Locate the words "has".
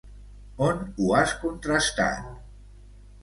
1.17-1.35